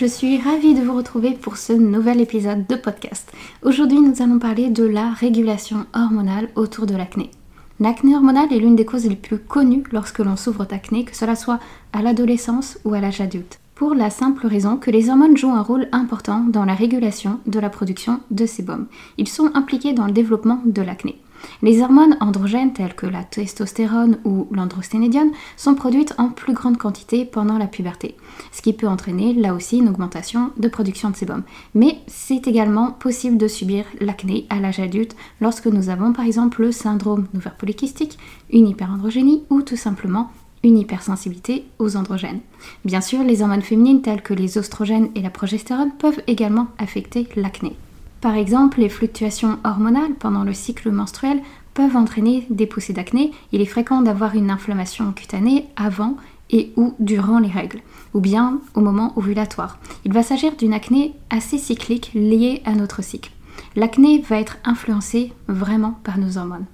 [0.00, 3.32] Je suis ravie de vous retrouver pour ce nouvel épisode de podcast.
[3.64, 7.32] Aujourd'hui, nous allons parler de la régulation hormonale autour de l'acné.
[7.80, 11.34] L'acné hormonal est l'une des causes les plus connues lorsque l'on souffre d'acné, que cela
[11.34, 11.58] soit
[11.92, 13.58] à l'adolescence ou à l'âge adulte.
[13.74, 17.58] Pour la simple raison que les hormones jouent un rôle important dans la régulation de
[17.58, 18.86] la production de sébum.
[19.16, 21.20] Ils sont impliqués dans le développement de l'acné.
[21.62, 27.24] Les hormones androgènes telles que la testostérone ou l'androsténédione sont produites en plus grande quantité
[27.24, 28.16] pendant la puberté,
[28.52, 31.42] ce qui peut entraîner là aussi une augmentation de production de sébum.
[31.74, 36.62] Mais c'est également possible de subir l'acné à l'âge adulte lorsque nous avons par exemple
[36.62, 38.18] le syndrome d'ovaire polykystique,
[38.50, 40.30] une hyperandrogénie ou tout simplement
[40.64, 42.40] une hypersensibilité aux androgènes.
[42.84, 47.28] Bien sûr, les hormones féminines telles que les oestrogènes et la progestérone peuvent également affecter
[47.36, 47.76] l'acné.
[48.20, 51.40] Par exemple, les fluctuations hormonales pendant le cycle menstruel
[51.74, 53.30] peuvent entraîner des poussées d'acné.
[53.52, 56.16] Il est fréquent d'avoir une inflammation cutanée avant
[56.50, 57.80] et ou durant les règles,
[58.14, 59.78] ou bien au moment ovulatoire.
[60.04, 63.30] Il va s'agir d'une acné assez cyclique liée à notre cycle.
[63.76, 66.66] L'acné va être influencée vraiment par nos hormones.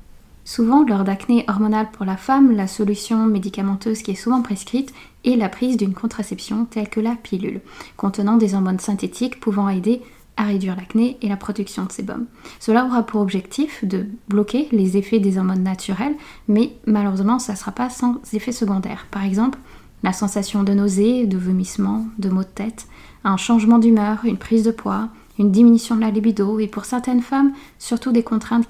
[0.46, 4.92] Souvent, lors d'acné hormonale pour la femme, la solution médicamenteuse qui est souvent prescrite
[5.24, 7.62] est la prise d'une contraception telle que la pilule,
[7.96, 10.02] contenant des hormones synthétiques pouvant aider
[10.36, 12.26] à réduire l'acné et la production de sébum.
[12.60, 16.16] Cela aura pour objectif de bloquer les effets des hormones naturelles,
[16.48, 19.06] mais malheureusement, ça ne sera pas sans effets secondaires.
[19.10, 19.58] Par exemple,
[20.02, 22.86] la sensation de nausée, de vomissement, de maux de tête,
[23.24, 27.22] un changement d'humeur, une prise de poids, une diminution de la libido et pour certaines
[27.22, 28.68] femmes, surtout des contraintes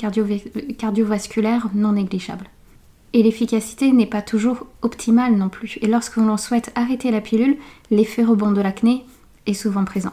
[0.78, 2.48] cardiovasculaires non négligeables.
[3.12, 5.78] Et l'efficacité n'est pas toujours optimale non plus.
[5.82, 7.56] Et lorsque l'on souhaite arrêter la pilule,
[7.90, 9.04] l'effet rebond de l'acné
[9.46, 10.12] est souvent présent.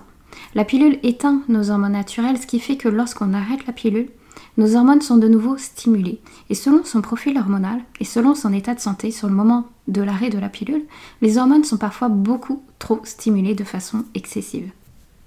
[0.55, 4.09] La pilule éteint nos hormones naturelles, ce qui fait que lorsqu'on arrête la pilule,
[4.57, 6.19] nos hormones sont de nouveau stimulées.
[6.49, 10.01] Et selon son profil hormonal et selon son état de santé sur le moment de
[10.01, 10.83] l'arrêt de la pilule,
[11.21, 14.71] les hormones sont parfois beaucoup trop stimulées de façon excessive.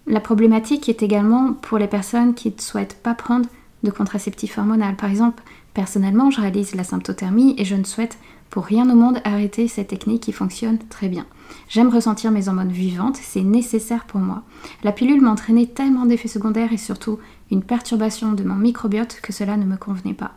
[0.07, 3.49] La problématique est également pour les personnes qui ne souhaitent pas prendre
[3.83, 4.97] de contraceptif hormonal.
[4.97, 5.43] Par exemple,
[5.73, 8.19] personnellement, je réalise la symptothermie et je ne souhaite
[8.55, 11.27] pour rien au monde arrêter cette technique qui fonctionne très bien.
[11.69, 14.45] J'aime ressentir mes hormones vivantes, c'est nécessaire pour moi.
[14.85, 17.19] La pilule m'entraînait tellement d'effets secondaires et surtout
[17.51, 20.35] une perturbation de mon microbiote que cela ne me convenait pas.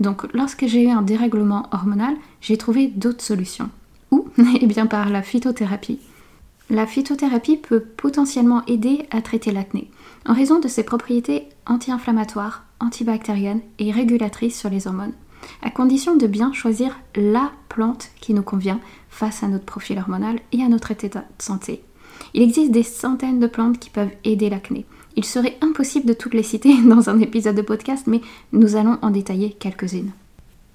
[0.00, 3.70] Donc lorsque j'ai eu un dérèglement hormonal, j'ai trouvé d'autres solutions.
[4.10, 4.26] Où
[4.60, 6.00] Eh bien par la phytothérapie.
[6.70, 9.92] La phytothérapie peut potentiellement aider à traiter l'acné,
[10.26, 15.12] en raison de ses propriétés anti-inflammatoires, antibactériennes et régulatrices sur les hormones
[15.62, 20.38] à condition de bien choisir la plante qui nous convient face à notre profil hormonal
[20.52, 21.82] et à notre état de santé.
[22.34, 24.84] Il existe des centaines de plantes qui peuvent aider l'acné.
[25.16, 28.20] Il serait impossible de toutes les citer dans un épisode de podcast, mais
[28.52, 30.12] nous allons en détailler quelques-unes.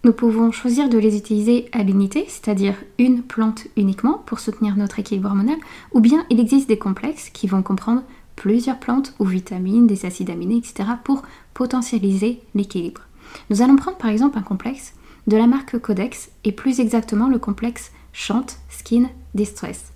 [0.03, 4.99] Nous pouvons choisir de les utiliser à l'unité, c'est-à-dire une plante uniquement pour soutenir notre
[4.99, 5.57] équilibre hormonal,
[5.93, 8.03] ou bien il existe des complexes qui vont comprendre
[8.35, 10.89] plusieurs plantes ou vitamines, des acides aminés, etc.
[11.03, 11.23] pour
[11.55, 13.01] potentialiser l'équilibre.
[13.49, 14.93] Nous allons prendre par exemple un complexe
[15.27, 19.91] de la marque Codex et plus exactement le complexe Chant Skin Distress.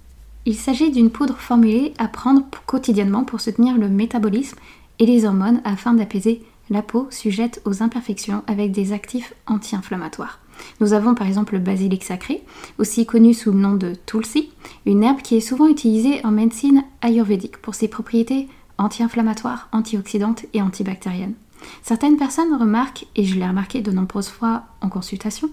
[0.46, 4.58] Il s'agit d'une poudre formulée à prendre quotidiennement pour soutenir le métabolisme
[5.00, 10.40] et les hormones afin d'apaiser la peau sujette aux imperfections avec des actifs anti-inflammatoires.
[10.82, 12.44] Nous avons par exemple le basilic sacré,
[12.78, 14.50] aussi connu sous le nom de tulsi,
[14.86, 18.48] une herbe qui est souvent utilisée en médecine ayurvédique pour ses propriétés
[18.78, 21.34] anti-inflammatoires, antioxydantes et antibactériennes.
[21.82, 25.50] Certaines personnes remarquent, et je l'ai remarqué de nombreuses fois en consultation,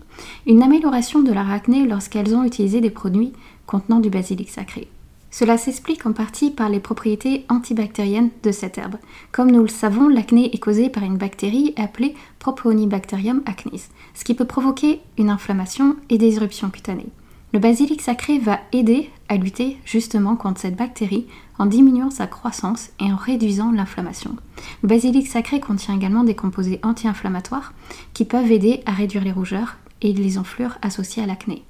[0.47, 3.33] une amélioration de leur acné lorsqu'elles ont utilisé des produits
[3.67, 4.89] contenant du basilic sacré.
[5.31, 8.97] Cela s'explique en partie par les propriétés antibactériennes de cette herbe.
[9.33, 13.81] Comme nous le savons, l'acné est causé par une bactérie appelée Propionibacterium acnes,
[14.15, 17.11] ce qui peut provoquer une inflammation et des éruptions cutanées.
[17.53, 21.27] Le basilic sacré va aider à lutter justement contre cette bactérie
[21.59, 24.37] en diminuant sa croissance et en réduisant l'inflammation.
[24.83, 27.73] Le basilic sacré contient également des composés anti-inflammatoires
[28.15, 31.63] qui peuvent aider à réduire les rougeurs et les enflures associées à l'acné.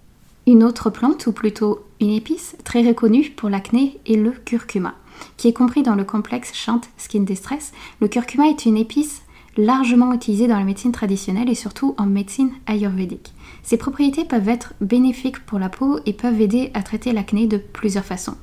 [0.47, 4.95] Une autre plante, ou plutôt une épice, très reconnue pour l'acné est le curcuma,
[5.37, 7.73] qui est compris dans le complexe Chant Skin Distress.
[8.01, 9.23] Le curcuma est une épice
[9.57, 13.33] largement utilisée dans la médecine traditionnelle et surtout en médecine ayurvédique.
[13.67, 17.59] Ses propriétés peuvent être bénéfiques pour la peau et peuvent aider à traiter l'acné de
[17.59, 18.37] plusieurs façons.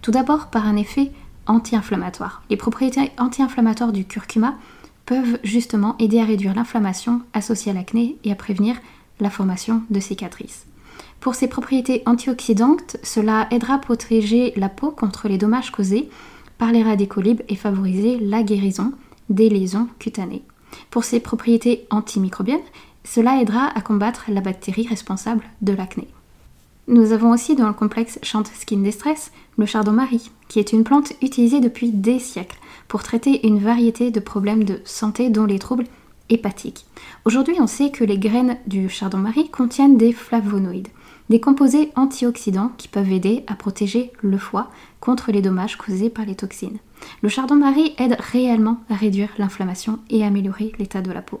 [0.00, 1.12] Tout d'abord par un effet
[1.46, 2.42] anti-inflammatoire.
[2.48, 4.54] Les propriétés anti-inflammatoires du curcuma
[5.04, 8.74] peuvent justement aider à réduire l'inflammation associée à l'acné et à prévenir
[9.20, 10.64] la formation de cicatrices.
[11.20, 16.08] Pour ses propriétés antioxydantes, cela aidera à protéger la peau contre les dommages causés
[16.56, 18.94] par les radicaux libres et favoriser la guérison
[19.28, 20.42] des lésions cutanées.
[20.90, 22.60] Pour ses propriétés antimicrobiennes,
[23.04, 26.08] cela aidera à combattre la bactérie responsable de l'acné.
[26.88, 31.12] Nous avons aussi dans le complexe Chant Skin Distress le chardon-marie, qui est une plante
[31.22, 32.58] utilisée depuis des siècles
[32.88, 35.84] pour traiter une variété de problèmes de santé dont les troubles
[36.30, 36.86] hépatiques.
[37.24, 40.88] Aujourd'hui, on sait que les graines du chardon-marie contiennent des flavonoïdes,
[41.28, 46.24] des composés antioxydants qui peuvent aider à protéger le foie contre les dommages causés par
[46.24, 46.78] les toxines.
[47.22, 51.40] Le chardon-marie aide réellement à réduire l'inflammation et à améliorer l'état de la peau.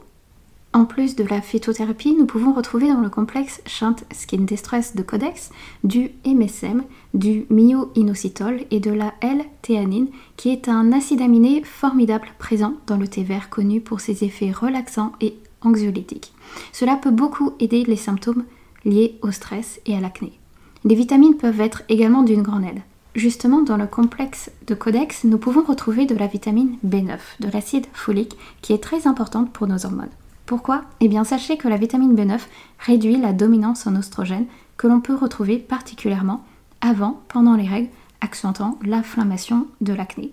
[0.72, 5.02] En plus de la phytothérapie, nous pouvons retrouver dans le complexe Shant Skin Distress de
[5.02, 5.50] Codex
[5.82, 10.06] du MSM, du myo-inositol et de la L-théanine,
[10.36, 14.52] qui est un acide aminé formidable présent dans le thé vert connu pour ses effets
[14.52, 16.32] relaxants et anxiolytiques.
[16.72, 18.44] Cela peut beaucoup aider les symptômes
[18.84, 20.38] liés au stress et à l'acné.
[20.84, 22.82] Les vitamines peuvent être également d'une grande aide.
[23.16, 27.86] Justement, dans le complexe de Codex, nous pouvons retrouver de la vitamine B9, de l'acide
[27.92, 30.10] folique, qui est très importante pour nos hormones.
[30.50, 32.40] Pourquoi Eh bien, sachez que la vitamine B9
[32.80, 36.42] réduit la dominance en oestrogène que l'on peut retrouver particulièrement
[36.80, 40.32] avant, pendant les règles, accentuant l'inflammation de l'acné.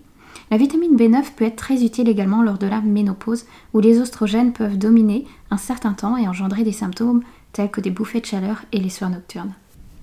[0.50, 4.52] La vitamine B9 peut être très utile également lors de la ménopause, où les oestrogènes
[4.52, 7.22] peuvent dominer un certain temps et engendrer des symptômes
[7.52, 9.54] tels que des bouffées de chaleur et les sueurs nocturnes.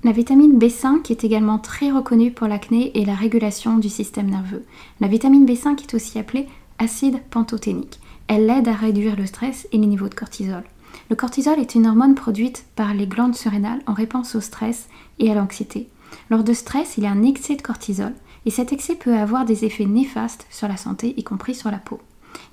[0.06, 4.63] La vitamine B5 est également très reconnue pour l'acné et la régulation du système nerveux.
[5.01, 6.47] La vitamine B5 est aussi appelée
[6.79, 8.00] acide pantothénique.
[8.27, 10.63] Elle aide à réduire le stress et les niveaux de cortisol.
[11.10, 14.88] Le cortisol est une hormone produite par les glandes surrénales en réponse au stress
[15.19, 15.89] et à l'anxiété.
[16.30, 18.13] Lors de stress, il y a un excès de cortisol
[18.45, 21.77] et cet excès peut avoir des effets néfastes sur la santé, y compris sur la
[21.77, 22.00] peau.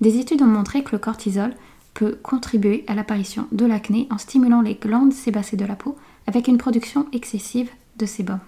[0.01, 1.55] Des études ont montré que le cortisol
[1.95, 5.97] peut contribuer à l'apparition de l'acné en stimulant les glandes sébacées de la peau
[6.27, 8.39] avec une production excessive de sébum.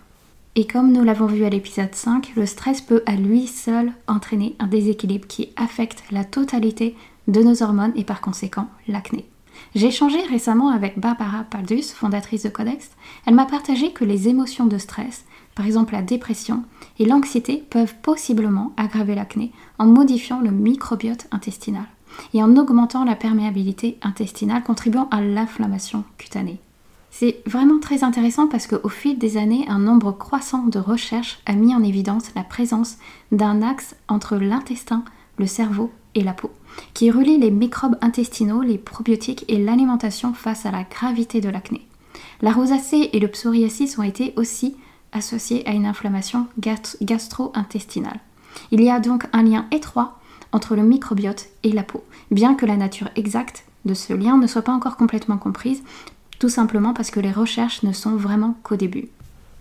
[0.57, 4.55] Et comme nous l'avons vu à l'épisode 5, le stress peut à lui seul entraîner
[4.61, 6.95] un déséquilibre qui affecte la totalité
[7.29, 9.27] de nos hormones et par conséquent l'acné.
[9.75, 12.91] J'ai échangé récemment avec Barbara Paldus, fondatrice de Codex.
[13.27, 15.25] Elle m'a partagé que les émotions de stress,
[15.55, 16.65] par exemple la dépression
[16.99, 21.87] et l'anxiété, peuvent possiblement aggraver l'acné en modifiant le microbiote intestinal
[22.33, 26.61] et en augmentant la perméabilité intestinale contribuant à l'inflammation cutanée.
[27.11, 31.53] C'est vraiment très intéressant parce qu'au fil des années, un nombre croissant de recherches a
[31.53, 32.97] mis en évidence la présence
[33.31, 35.05] d'un axe entre l'intestin,
[35.39, 36.51] le cerveau et la peau,
[36.93, 41.87] qui relie les microbes intestinaux, les probiotiques et l'alimentation face à la gravité de l'acné.
[42.43, 44.77] La rosacée et le psoriasis ont été aussi
[45.13, 48.21] associés à une inflammation gastro-intestinale.
[48.71, 50.19] Il y a donc un lien étroit
[50.53, 54.47] entre le microbiote et la peau, bien que la nature exacte de ce lien ne
[54.47, 55.83] soit pas encore complètement comprise,
[56.39, 59.09] tout simplement parce que les recherches ne sont vraiment qu'au début.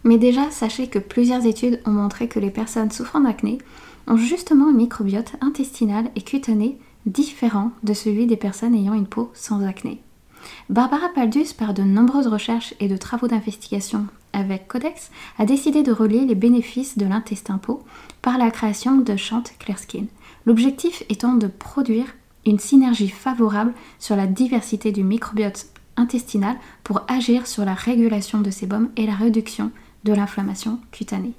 [0.03, 3.59] Mais déjà, sachez que plusieurs études ont montré que les personnes souffrant d'acné
[4.07, 9.31] ont justement un microbiote intestinal et cutané différent de celui des personnes ayant une peau
[9.33, 10.01] sans acné.
[10.69, 15.91] Barbara Paldus, par de nombreuses recherches et de travaux d'investigation avec Codex, a décidé de
[15.91, 17.83] relier les bénéfices de l'intestin peau
[18.21, 20.05] par la création de Chant Clear Skin.
[20.45, 22.07] L'objectif étant de produire
[22.45, 28.51] une synergie favorable sur la diversité du microbiote intestinal pour agir sur la régulation de
[28.51, 29.71] sébum et la réduction
[30.03, 31.33] de l'inflammation cutanée.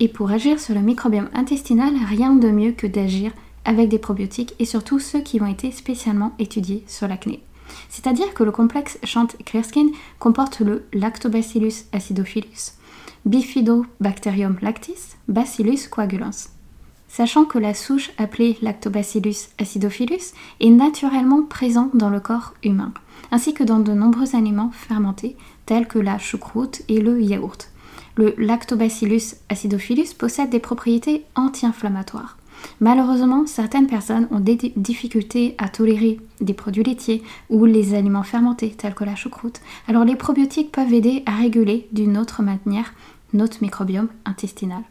[0.00, 3.32] Et pour agir sur le microbiome intestinal, rien de mieux que d'agir
[3.64, 7.42] avec des probiotiques et surtout ceux qui ont été spécialement étudiés sur l'acné.
[7.88, 12.72] C'est-à-dire que le complexe Chant Clearskin comporte le Lactobacillus acidophilus,
[13.24, 16.48] Bifidobacterium lactis, Bacillus coagulans.
[17.08, 22.92] Sachant que la souche appelée Lactobacillus acidophilus est naturellement présente dans le corps humain,
[23.30, 27.71] ainsi que dans de nombreux aliments fermentés tels que la choucroute et le yaourt
[28.16, 32.36] le Lactobacillus acidophilus possède des propriétés anti-inflammatoires.
[32.80, 38.70] Malheureusement, certaines personnes ont des difficultés à tolérer des produits laitiers ou les aliments fermentés
[38.70, 39.60] tels que la choucroute.
[39.88, 42.94] Alors les probiotiques peuvent aider à réguler d'une autre manière
[43.32, 44.82] notre microbiome intestinal.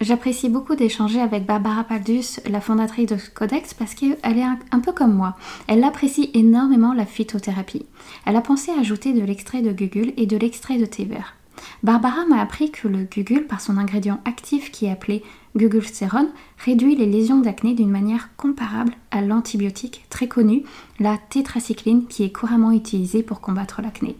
[0.00, 4.92] J'apprécie beaucoup d'échanger avec Barbara Paldus, la fondatrice de Codex, parce qu'elle est un, peu
[4.92, 5.36] comme moi.
[5.66, 7.86] Elle apprécie énormément la phytothérapie.
[8.26, 11.36] Elle a pensé ajouter de l'extrait de gugule et de l'extrait de thé vert.
[11.82, 15.22] Barbara m'a appris que le gugule, par son ingrédient actif qui est appelé
[15.56, 20.64] gugulcérone, réduit les lésions d'acné d'une manière comparable à l'antibiotique très connu,
[20.98, 24.16] la tétracycline, qui est couramment utilisée pour combattre l'acné.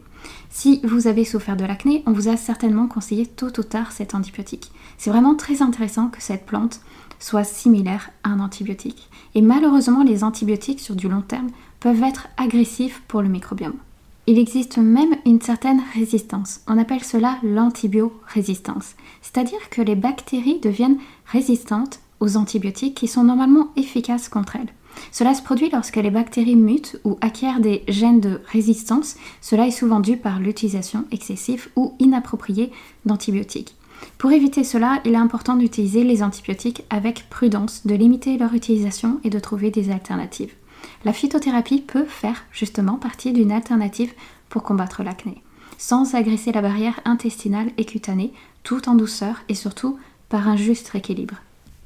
[0.49, 4.15] Si vous avez souffert de l'acné, on vous a certainement conseillé tôt ou tard cet
[4.15, 4.71] antibiotique.
[4.97, 6.81] C'est vraiment très intéressant que cette plante
[7.19, 9.09] soit similaire à un antibiotique.
[9.35, 11.49] Et malheureusement, les antibiotiques sur du long terme
[11.79, 13.77] peuvent être agressifs pour le microbiome.
[14.27, 16.61] Il existe même une certaine résistance.
[16.67, 18.95] On appelle cela l'antibiorésistance.
[19.21, 24.73] C'est-à-dire que les bactéries deviennent résistantes aux antibiotiques qui sont normalement efficaces contre elles.
[25.11, 29.15] Cela se produit lorsque les bactéries mutent ou acquièrent des gènes de résistance.
[29.41, 32.71] Cela est souvent dû par l'utilisation excessive ou inappropriée
[33.05, 33.75] d'antibiotiques.
[34.17, 39.19] Pour éviter cela, il est important d'utiliser les antibiotiques avec prudence, de limiter leur utilisation
[39.23, 40.53] et de trouver des alternatives.
[41.05, 44.11] La phytothérapie peut faire justement partie d'une alternative
[44.49, 45.43] pour combattre l'acné,
[45.77, 48.33] sans agresser la barrière intestinale et cutanée,
[48.63, 51.35] tout en douceur et surtout par un juste équilibre.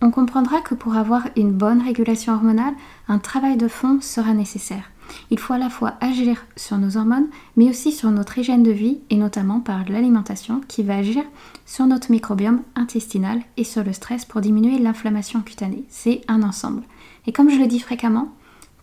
[0.01, 2.73] On comprendra que pour avoir une bonne régulation hormonale,
[3.09, 4.89] un travail de fond sera nécessaire.
[5.31, 8.71] Il faut à la fois agir sur nos hormones, mais aussi sur notre hygiène de
[8.71, 11.23] vie, et notamment par l'alimentation qui va agir
[11.65, 15.83] sur notre microbiome intestinal et sur le stress pour diminuer l'inflammation cutanée.
[15.89, 16.83] C'est un ensemble.
[17.27, 18.31] Et comme je le dis fréquemment,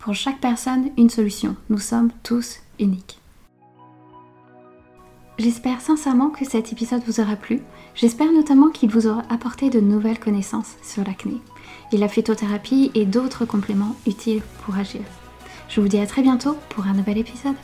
[0.06, 1.56] pour chaque personne, une solution.
[1.68, 3.18] Nous sommes tous uniques.
[5.36, 7.60] J'espère sincèrement que cet épisode vous aura plu.
[7.96, 11.40] J'espère notamment qu'il vous aura apporté de nouvelles connaissances sur l'acné
[11.92, 15.00] et la phytothérapie et d'autres compléments utiles pour agir.
[15.68, 17.56] Je vous dis à très bientôt pour un nouvel épisode.